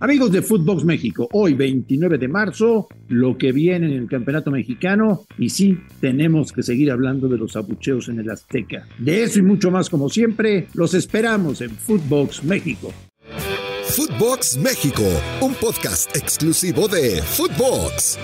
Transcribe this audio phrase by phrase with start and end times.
[0.00, 5.24] Amigos de Footbox México, hoy 29 de marzo, lo que viene en el Campeonato Mexicano
[5.36, 8.86] y sí, tenemos que seguir hablando de los abucheos en el Azteca.
[9.00, 12.92] De eso y mucho más como siempre, los esperamos en Footbox México.
[13.86, 15.02] Footbox México,
[15.40, 18.20] un podcast exclusivo de Footbox.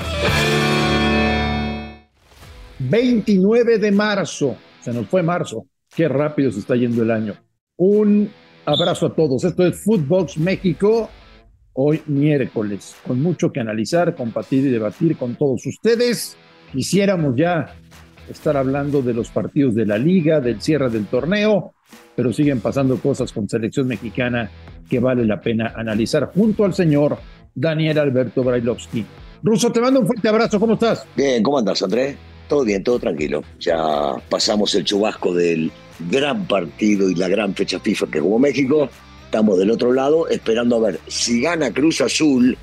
[2.78, 7.34] 29 de marzo, se nos fue marzo, qué rápido se está yendo el año.
[7.76, 8.30] Un
[8.64, 11.10] abrazo a todos, esto es Footbox México
[11.74, 16.36] hoy miércoles, con mucho que analizar, compartir y debatir con todos ustedes.
[16.72, 17.74] Quisiéramos ya
[18.30, 21.74] estar hablando de los partidos de la liga, del cierre del torneo,
[22.16, 24.50] pero siguen pasando cosas con selección mexicana
[24.88, 27.18] que vale la pena analizar junto al señor
[27.54, 29.04] Daniel Alberto Brailovsky.
[29.42, 31.06] Ruso, te mando un fuerte abrazo, ¿cómo estás?
[31.16, 32.16] Bien, ¿cómo andas, Andrés?
[32.48, 33.42] Todo bien, todo tranquilo.
[33.58, 33.76] Ya
[34.28, 35.70] pasamos el chubasco del
[36.10, 38.88] gran partido y la gran fecha FIFA que jugó México
[39.34, 42.56] estamos del otro lado esperando a ver si gana Cruz Azul.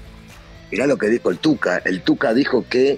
[0.72, 1.82] Mirá lo que dijo el Tuca.
[1.84, 2.98] El Tuca dijo que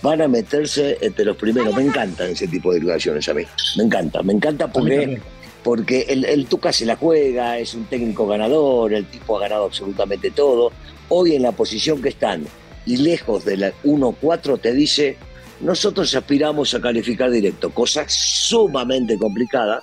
[0.00, 1.76] van a meterse entre los primeros.
[1.76, 3.42] Me encantan ese tipo de declaraciones a mí.
[3.76, 5.20] Me encanta, me encanta porque,
[5.62, 9.66] porque el, el, Tuca se la juega, es un técnico ganador, el tipo ha ganado
[9.66, 10.72] absolutamente todo.
[11.10, 12.46] Hoy en la posición que están
[12.86, 15.18] y lejos de la 1-4 te dice,
[15.60, 19.82] nosotros aspiramos a calificar directo, cosa sumamente complicada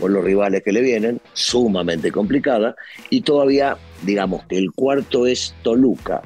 [0.00, 2.74] por los rivales que le vienen, sumamente complicada,
[3.10, 6.22] y todavía, digamos que el cuarto es Toluca.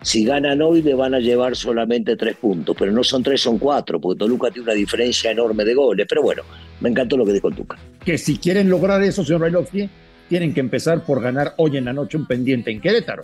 [0.00, 3.58] Si ganan hoy le van a llevar solamente tres puntos, pero no son tres, son
[3.58, 6.06] cuatro, porque Toluca tiene una diferencia enorme de goles.
[6.08, 6.42] Pero bueno,
[6.80, 7.76] me encantó lo que dijo Tuca.
[8.04, 9.90] Que si quieren lograr eso, señor Bailovsky,
[10.28, 13.22] tienen que empezar por ganar hoy en la noche un pendiente en Querétaro.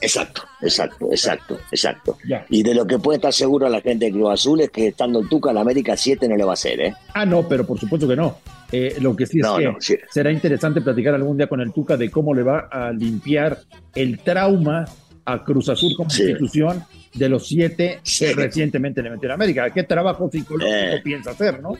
[0.00, 2.18] Exacto, exacto, exacto, exacto.
[2.50, 5.20] Y de lo que puede estar seguro la gente de Cruz Azul es que estando
[5.20, 6.94] el Tuca, la América 7 no le va a hacer, ¿eh?
[7.14, 8.36] Ah, no, pero por supuesto que no.
[8.72, 12.10] Eh, lo que sí es que será interesante platicar algún día con el Tuca de
[12.10, 13.58] cómo le va a limpiar
[13.94, 14.84] el trauma
[15.24, 19.70] a Cruz Azul como institución de los siete que recientemente le metió a América.
[19.70, 21.00] ¿Qué trabajo psicológico eh.
[21.02, 21.74] piensa hacer, no?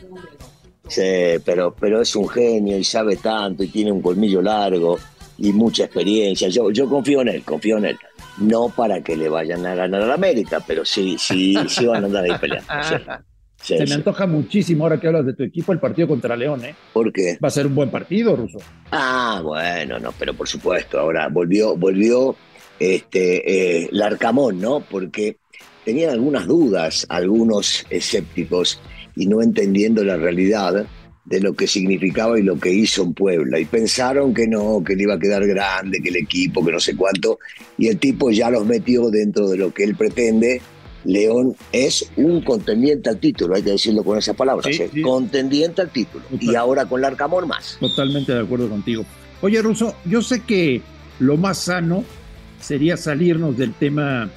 [0.87, 4.97] Sí, pero, pero es un genio y sabe tanto y tiene un colmillo largo
[5.37, 6.47] y mucha experiencia.
[6.49, 7.97] Yo, yo confío en él, confío en él.
[8.37, 12.03] No para que le vayan a ganar a la América, pero sí, sí, sí van
[12.03, 12.67] a andar ahí peleando.
[13.61, 16.75] Se me antoja muchísimo ahora que hablas de tu equipo el partido contra León, ¿eh?
[16.93, 17.37] ¿Por qué?
[17.43, 18.59] Va a ser un buen partido, Ruso.
[18.91, 20.99] Ah, bueno, no, pero por supuesto.
[20.99, 22.35] Ahora volvió, volvió
[22.79, 24.81] este eh, Larcamón, ¿no?
[24.81, 25.37] Porque
[25.83, 28.79] tenían algunas dudas, algunos escépticos,
[29.15, 30.85] y no entendiendo la realidad
[31.27, 33.59] de lo que significaba y lo que hizo en Puebla.
[33.59, 36.79] Y pensaron que no, que le iba a quedar grande, que el equipo, que no
[36.79, 37.39] sé cuánto.
[37.77, 40.61] Y el tipo ya los metió dentro de lo que él pretende
[41.07, 44.91] León es un contendiente al título, hay que decirlo con esas palabras, ¿eh?
[45.01, 46.25] contendiente al título.
[46.37, 47.77] Y ahora con Larcamón más.
[47.79, 49.05] Totalmente de acuerdo contigo.
[49.41, 50.81] Oye, Russo, yo sé que
[51.19, 52.03] lo más sano
[52.59, 54.29] sería salirnos del tema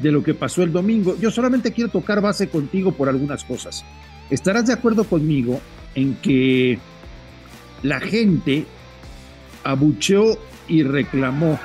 [0.00, 1.16] de lo que pasó el domingo.
[1.20, 3.84] Yo solamente quiero tocar base contigo por algunas cosas.
[4.30, 5.60] ¿Estarás de acuerdo conmigo
[5.94, 6.78] en que
[7.82, 8.64] la gente
[9.64, 11.58] abucheó y reclamó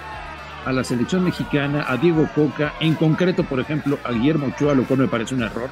[0.65, 4.83] a la selección mexicana, a Diego Coca, en concreto, por ejemplo, a Guillermo Ochoa, lo
[4.85, 5.69] cual me parece un error,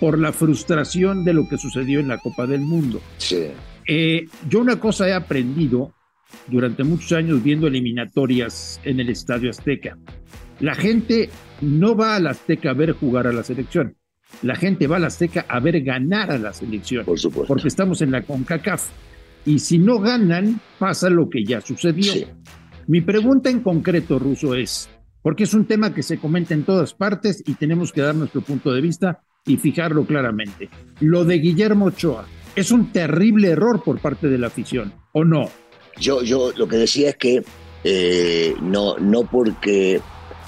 [0.00, 3.00] por la frustración de lo que sucedió en la Copa del Mundo.
[3.18, 3.46] Sí.
[3.86, 5.94] Eh, yo una cosa he aprendido
[6.46, 9.96] durante muchos años viendo eliminatorias en el Estadio Azteca.
[10.60, 13.96] La gente no va al Azteca a ver jugar a la selección.
[14.42, 17.04] La gente va al Azteca a ver ganar a la selección.
[17.04, 17.48] Por supuesto.
[17.48, 18.88] Porque estamos en la CONCACAF.
[19.46, 22.12] Y si no ganan, pasa lo que ya sucedió.
[22.12, 22.26] Sí.
[22.90, 24.90] Mi pregunta en concreto, Ruso, es,
[25.22, 28.40] porque es un tema que se comenta en todas partes y tenemos que dar nuestro
[28.40, 30.68] punto de vista y fijarlo claramente.
[30.98, 35.48] Lo de Guillermo Ochoa es un terrible error por parte de la afición, ¿o no?
[36.00, 37.44] Yo, yo lo que decía es que
[37.84, 40.00] eh, no, no porque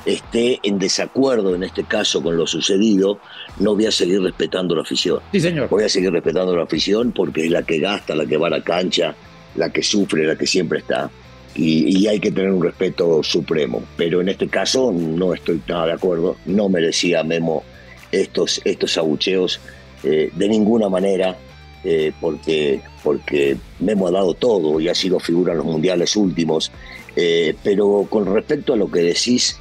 [0.04, 3.20] esté en desacuerdo en este caso con lo sucedido,
[3.60, 5.20] no voy a seguir respetando la afición.
[5.30, 5.69] Sí, señor.
[5.69, 8.50] Voy a seguir respetando la afición porque es la que gasta, la que va a
[8.50, 9.14] la cancha,
[9.54, 11.09] la que sufre, la que siempre está
[11.54, 13.82] y, hay que tener un respeto supremo.
[13.96, 17.62] Pero en este caso no estoy nada de acuerdo, no merecía Memo
[18.10, 19.60] estos, estos abucheos
[20.04, 21.36] eh, de ninguna manera,
[21.84, 26.71] eh, porque, porque Memo ha dado todo y ha sido figura en los mundiales últimos.
[27.15, 29.59] Eh, pero con respecto a lo que decís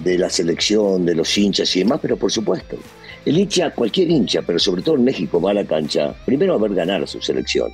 [0.00, 2.76] de la selección, de los hinchas y demás, pero por supuesto,
[3.24, 6.58] el hincha, cualquier hincha, pero sobre todo en México, va a la cancha, primero a
[6.58, 7.70] ver ganar a su selección,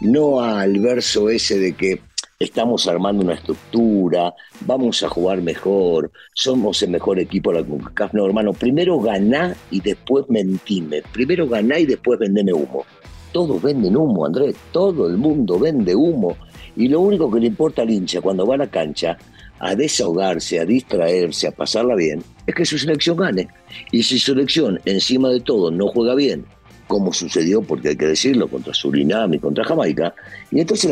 [0.00, 2.00] no al verso ese de que
[2.38, 8.14] estamos armando una estructura, vamos a jugar mejor, somos el mejor equipo de la CONCACAF.
[8.14, 11.02] No, hermano, primero ganá y después mentime.
[11.12, 12.84] Primero ganá y después vendeme humo.
[13.32, 16.36] Todos venden humo, Andrés, todo el mundo vende humo.
[16.76, 19.18] Y lo único que le importa al hincha cuando va a la cancha,
[19.58, 23.48] a desahogarse, a distraerse, a pasarla bien, es que su selección gane.
[23.90, 26.46] Y si su selección, encima de todo, no juega bien,
[26.88, 30.14] como sucedió, porque hay que decirlo, contra Surinam y contra Jamaica,
[30.50, 30.90] y entonces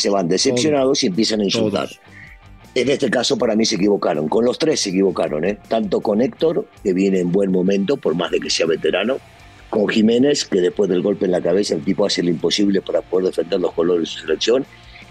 [0.00, 1.88] se van decepcionados y empiezan a insultar.
[2.74, 4.28] En este caso, para mí se equivocaron.
[4.28, 5.58] Con los tres se equivocaron, ¿eh?
[5.68, 9.18] tanto con Héctor, que viene en buen momento, por más de que sea veterano,
[9.68, 13.00] con Jiménez, que después del golpe en la cabeza el tipo hace lo imposible para
[13.00, 14.66] poder defender los colores de su selección,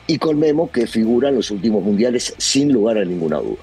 [0.08, 3.62] y con Memo, que figura en los últimos mundiales sin lugar a ninguna duda.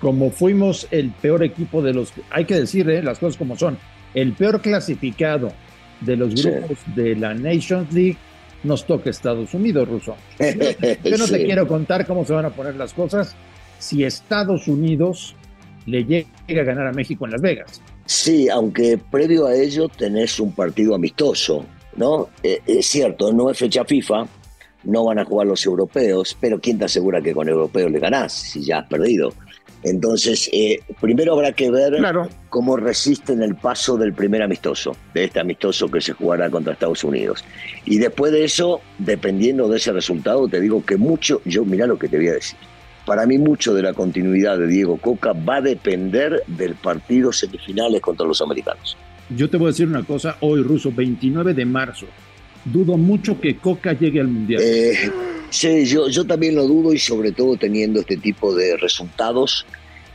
[0.00, 3.02] Como fuimos el peor equipo de los, hay que decir ¿eh?
[3.02, 3.78] las cosas como son,
[4.14, 5.52] el peor clasificado
[6.00, 8.16] de los grupos de la Nations League,
[8.62, 10.16] nos toca Estados Unidos, Ruso.
[10.38, 13.34] Yo no te quiero contar cómo se van a poner las cosas
[13.78, 15.34] si Estados Unidos
[15.86, 17.80] le llega a ganar a México en Las Vegas.
[18.06, 21.64] Sí, aunque previo a ello tenés un partido amistoso,
[21.96, 22.28] ¿no?
[22.42, 24.26] Eh, es cierto, no es fecha FIFA,
[24.84, 28.32] no van a jugar los europeos, pero ¿quién te asegura que con europeos le ganás
[28.32, 29.32] si ya has perdido?
[29.88, 31.94] Entonces, eh, primero habrá que ver
[32.48, 37.04] cómo resisten el paso del primer amistoso, de este amistoso que se jugará contra Estados
[37.04, 37.44] Unidos.
[37.84, 41.98] Y después de eso, dependiendo de ese resultado, te digo que mucho, yo mira lo
[41.98, 42.58] que te voy a decir
[43.06, 48.02] para mí mucho de la continuidad de Diego Coca va a depender del partido semifinales
[48.02, 48.96] contra los americanos.
[49.30, 52.06] Yo te voy a decir una cosa, hoy ruso, 29 de marzo,
[52.64, 54.60] dudo mucho que Coca llegue al Mundial.
[54.62, 55.10] Eh,
[55.50, 59.64] sí, yo, yo también lo dudo y sobre todo teniendo este tipo de resultados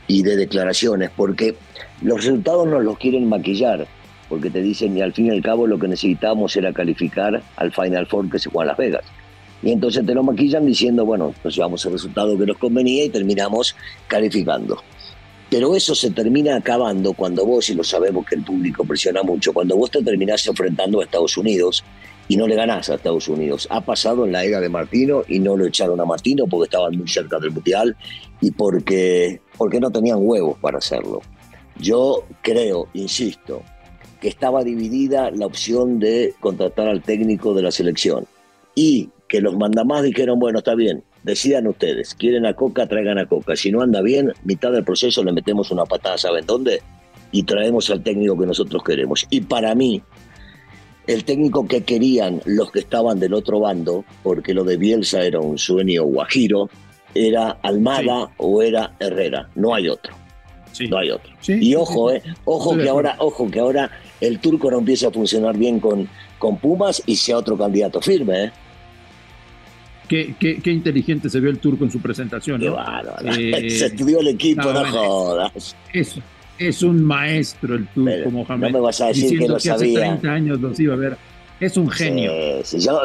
[0.06, 1.54] y de declaraciones, porque
[2.02, 3.86] los resultados nos los quieren maquillar,
[4.28, 7.72] porque te dicen y al fin y al cabo lo que necesitamos era calificar al
[7.72, 9.04] Final Four que se juega en Las Vegas.
[9.62, 13.10] Y entonces te lo maquillan diciendo, bueno, nos llevamos el resultado que nos convenía y
[13.10, 13.76] terminamos
[14.08, 14.82] calificando.
[15.48, 19.52] Pero eso se termina acabando cuando vos, y lo sabemos que el público presiona mucho,
[19.52, 21.84] cuando vos te terminás enfrentando a Estados Unidos
[22.28, 23.66] y no le ganás a Estados Unidos.
[23.70, 26.96] Ha pasado en la era de Martino y no lo echaron a Martino porque estaban
[26.96, 27.96] muy cerca del Mundial
[28.40, 31.20] y porque, porque no tenían huevos para hacerlo.
[31.78, 33.62] Yo creo, insisto,
[34.20, 38.26] que estaba dividida la opción de contratar al técnico de la selección
[38.74, 43.26] y que los mandamás dijeron, bueno, está bien, decidan ustedes, quieren a Coca, traigan a
[43.26, 46.82] Coca, si no anda bien, mitad del proceso le metemos una patada, ¿saben dónde?
[47.32, 49.26] Y traemos al técnico que nosotros queremos.
[49.30, 50.02] Y para mí,
[51.06, 55.40] el técnico que querían los que estaban del otro bando, porque lo de Bielsa era
[55.40, 56.70] un sueño guajiro,
[57.14, 60.14] era Almada o era Herrera, no hay otro.
[60.88, 61.30] No hay otro.
[61.46, 63.90] y ojo, eh, ojo que ahora, ojo que ahora
[64.20, 66.08] el turco no empieza a funcionar bien con,
[66.38, 68.52] con Pumas y sea otro candidato firme, ¿eh?
[70.08, 72.62] Qué, inteligente se vio el turco en su presentación.
[72.62, 75.76] Eh, se estudió el equipo, no, jodas.
[75.92, 76.18] Es,
[76.58, 78.68] es un maestro el turco, Mohamed.
[78.68, 79.98] No me vas a decir que lo que sabía.
[79.98, 81.16] Hace 30 años los iba a ver.
[81.60, 82.32] Es un genio.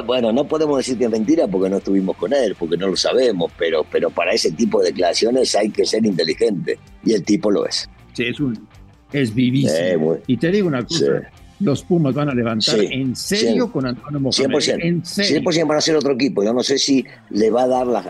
[0.06, 2.96] bueno, no podemos decir que es mentira porque no estuvimos con él, porque no lo
[2.96, 6.80] sabemos, pero, pero para ese tipo de declaraciones hay que ser inteligente.
[7.06, 7.88] Y el tipo lo es.
[8.14, 8.68] Sí, es, un,
[9.14, 10.18] es vivísimo.
[10.26, 11.30] y te digo una cosa
[11.60, 14.56] los Pumas van a levantar en serio con Antonio Mohamed.
[14.56, 15.42] 100%, en serio.
[15.42, 16.44] 100% van a ser otro equipo.
[16.44, 18.04] Yo no sé si le va a dar la,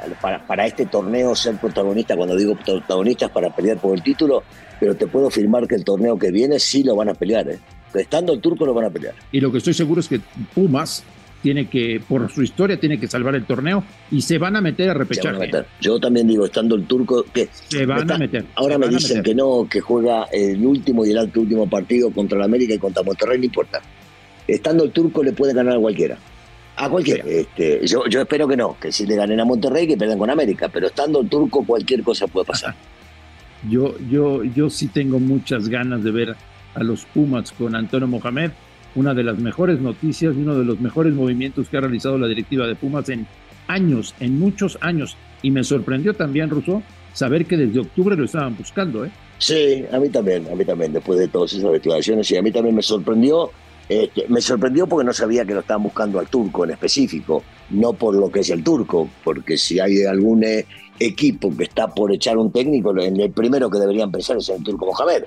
[0.45, 4.43] para, este torneo ser protagonista, cuando digo protagonistas para pelear por el título,
[4.79, 7.49] pero te puedo afirmar que el torneo que viene sí lo van a pelear.
[7.49, 7.59] ¿eh?
[7.93, 9.15] Estando el turco lo van a pelear.
[9.31, 10.19] Y lo que estoy seguro es que
[10.53, 11.03] Pumas
[11.41, 14.89] tiene que, por su historia, tiene que salvar el torneo y se van a meter
[14.89, 15.37] a repechar.
[15.79, 18.45] Yo también digo, estando el turco, que se van a meter.
[18.55, 22.45] Ahora me dicen que no, que juega el último y el último partido contra la
[22.45, 23.81] América y contra Monterrey, no importa.
[24.47, 26.17] Estando el turco le puede ganar a cualquiera.
[26.77, 27.23] A cualquiera.
[27.25, 30.29] Este, yo, yo espero que no, que si le ganen a Monterrey, que pierdan con
[30.29, 32.75] América, pero estando el turco cualquier cosa puede pasar.
[33.69, 36.35] yo, yo, yo sí tengo muchas ganas de ver
[36.75, 38.51] a los Pumas con Antonio Mohamed
[38.97, 42.27] una de las mejores noticias y uno de los mejores movimientos que ha realizado la
[42.27, 43.27] directiva de Pumas en
[43.67, 45.15] años, en muchos años.
[45.43, 46.81] Y me sorprendió también, Russo,
[47.13, 49.05] saber que desde octubre lo estaban buscando.
[49.05, 49.11] ¿eh?
[49.37, 52.51] Sí, a mí también, a mí también, después de todas esas declaraciones, y a mí
[52.51, 53.51] también me sorprendió.
[53.87, 57.93] Este, me sorprendió porque no sabía que lo estaban buscando al turco en específico, no
[57.93, 60.65] por lo que es el turco, porque si hay algún eh,
[60.99, 64.87] equipo que está por echar un técnico, el primero que deberían pensar es el turco
[64.87, 65.23] Mohamed,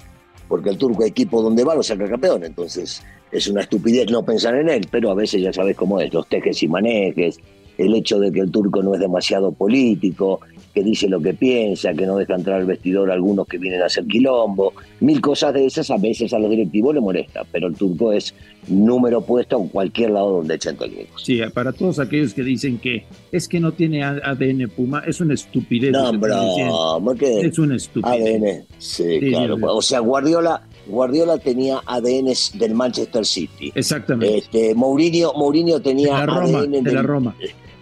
[0.50, 4.56] porque el turco equipo donde va lo saca campeón, entonces es una estupidez no pensar
[4.56, 7.38] en él, pero a veces ya sabes cómo es, los tejes y manejes,
[7.78, 10.40] el hecho de que el turco no es demasiado político,
[10.74, 13.82] que dice lo que piensa, que no deja entrar al vestidor a algunos que vienen
[13.82, 17.66] a hacer quilombo, mil cosas de esas a veces a los directivos le molesta, pero
[17.66, 18.34] el turco es
[18.68, 21.24] número puesto en cualquier lado donde echen técnicos.
[21.24, 25.34] Sí, para todos aquellos que dicen que es que no tiene ADN Puma, es una
[25.34, 25.92] estupidez.
[25.92, 28.42] No, bro, es una estupidez.
[28.42, 29.56] ADN, sí, claro.
[29.62, 33.72] O sea, Guardiola Guardiola tenía ADN del Manchester City.
[33.74, 34.38] Exactamente.
[34.38, 37.34] Este, Mourinho, Mourinho tenía de la Roma, de la Roma.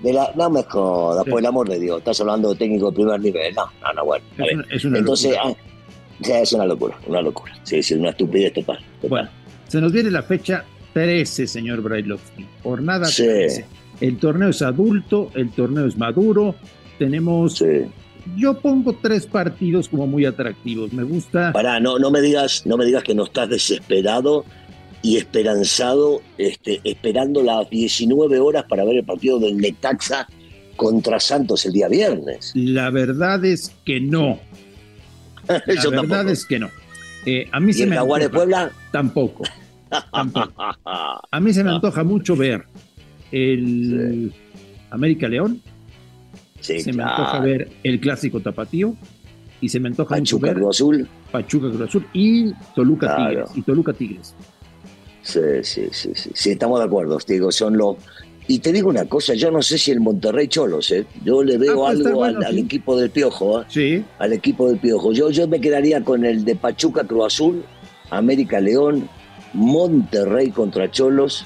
[0.03, 2.95] De la, no me jodas, por el amor de Dios, estás hablando de técnico de
[2.95, 3.55] primer nivel.
[3.55, 4.25] No, no, no, bueno.
[4.38, 5.53] Es una, es una Entonces, ah,
[6.21, 7.53] es una locura, una locura.
[7.65, 8.79] Sí, sí, una estupidez total.
[9.00, 9.09] total.
[9.11, 9.29] Bueno,
[9.67, 12.47] se nos viene la fecha 13, señor Brailovsky.
[12.62, 13.25] Jornada Sí.
[13.25, 13.67] 13.
[14.00, 16.55] El torneo es adulto, el torneo es maduro.
[16.99, 17.65] Tenemos, Sí.
[18.37, 20.93] Yo pongo tres partidos como muy atractivos.
[20.93, 21.53] Me gusta.
[21.53, 24.45] Pará, no, no me digas, no me digas que no estás desesperado
[25.03, 30.29] y esperanzado, este, esperando las 19 horas para ver el partido del Necaxa
[30.77, 32.53] contra Santos el día viernes.
[32.55, 34.39] La verdad es que no.
[35.49, 36.31] La Yo verdad tampoco.
[36.31, 36.71] es que no.
[37.27, 38.71] Eh, a mí ¿Y se el me Jaguar de Puebla?
[38.93, 39.45] tampoco.
[40.13, 40.53] Tampoco.
[40.85, 42.65] A mí se me antoja mucho ver
[43.33, 44.33] el
[44.91, 45.63] América León,
[46.61, 48.95] Sí, se me antoja ver el clásico tapatío
[49.61, 51.09] y se me antoja Pachuca ver Cruz Azul.
[51.31, 53.29] Pachuca Cruz Azul y Toluca Claro.
[53.29, 54.35] Tigres y Toluca Tigres.
[55.23, 57.97] Sí, sí, sí, sí, sí, estamos de acuerdo, te digo, son los...
[58.50, 61.05] Y te digo una cosa, yo no sé si el Monterrey Cholos, ¿eh?
[61.23, 62.61] yo le veo puede estar algo al, bueno, al sí.
[62.61, 63.65] equipo del Piojo, ¿eh?
[63.69, 65.12] Sí, al equipo del Piojo.
[65.12, 67.62] Yo, yo me quedaría con el de Pachuca Cruz Azul,
[68.09, 69.07] América León,
[69.53, 71.45] Monterrey contra Cholos,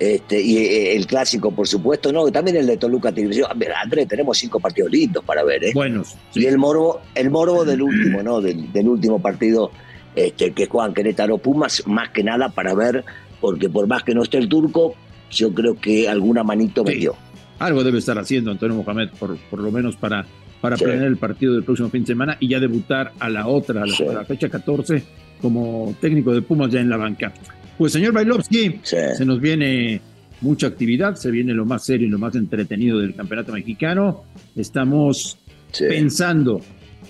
[0.00, 4.38] este, y eh, el clásico, por supuesto, no, también el de Toluca ver, Andrés, tenemos
[4.38, 5.72] cinco partidos lindos para ver, ¿eh?
[5.74, 6.16] buenos.
[6.34, 8.40] Y el morbo, el morbo del último, ¿no?
[8.40, 9.70] Del, del último partido
[10.16, 13.04] este, que juegan Querétaro Pumas, más que nada para ver,
[13.42, 14.94] porque por más que no esté el turco,
[15.30, 16.94] yo creo que alguna manito Sí.
[16.94, 17.14] metió.
[17.58, 20.24] Algo debe estar haciendo Antonio Mohamed, por, por lo menos para,
[20.62, 20.84] para Sí.
[20.84, 23.86] planear el partido del próximo fin de semana y ya debutar a la otra, a
[23.86, 24.04] la, Sí.
[24.06, 25.02] a la fecha 14,
[25.42, 27.32] como técnico de Pumas ya en la banca.
[27.80, 28.96] Pues señor Bailovsky, Sí.
[29.16, 30.02] se nos viene
[30.42, 34.24] mucha actividad, se viene lo más serio y lo más entretenido del campeonato mexicano.
[34.54, 35.38] Estamos
[35.72, 35.84] sí.
[35.88, 36.60] pensando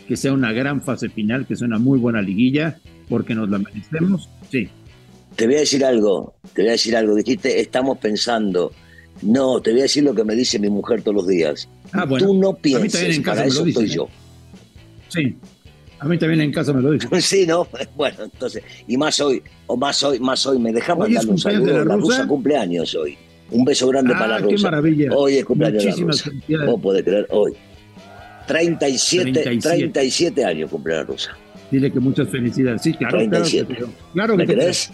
[0.07, 3.59] que sea una gran fase final, que sea una muy buena liguilla, porque nos la
[3.59, 4.29] merecemos.
[4.49, 4.69] Sí,
[5.35, 7.17] Te voy a decir algo, te voy a decir algo.
[7.17, 8.71] Dijiste, estamos pensando.
[9.23, 11.69] No, te voy a decir lo que me dice mi mujer todos los días.
[11.91, 12.29] Ah, bueno.
[12.29, 13.89] Tú no pienses, para eso estoy ¿eh?
[13.89, 14.09] yo.
[15.09, 15.35] sí.
[16.01, 17.11] A mí también en casa me lo dicen.
[17.21, 17.69] Sí, ¿no?
[17.97, 21.65] Bueno, entonces, y más hoy, o más hoy, más hoy, me deja mandarle un cumpleaños
[21.65, 21.85] de saludo.
[21.85, 22.29] la La rusa rusa.
[22.29, 23.19] cumpleaños hoy.
[23.53, 24.71] Un beso grande para Ah, la qué rusa.
[24.71, 25.11] maravilla.
[25.15, 26.31] Hoy es cumpleaños de la Muchísimas rusa.
[26.31, 26.71] felicidades.
[26.71, 27.53] Vos podés creer, hoy.
[28.47, 29.77] 37, 37.
[29.89, 31.31] 37 años cumple la rusa.
[31.71, 32.83] Dile que muchas felicidades.
[32.83, 33.67] Sí, claro, claro que 37.
[33.67, 33.89] te creo.
[34.13, 34.93] Claro que ¿Me crees?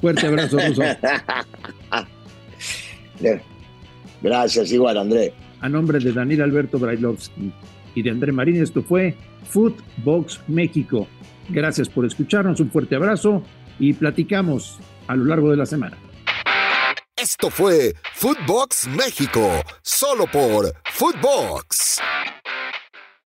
[0.00, 0.82] Fuerte abrazo, Ruso.
[4.22, 5.32] Gracias, igual, André.
[5.60, 7.52] A nombre de Daniel Alberto Brailovsky
[7.94, 9.16] y de André Marín, esto fue
[9.48, 11.06] Footbox México.
[11.48, 13.42] Gracias por escucharnos, un fuerte abrazo
[13.78, 15.96] y platicamos a lo largo de la semana.
[17.16, 19.48] Esto fue Footbox México,
[19.82, 22.00] solo por Footbox.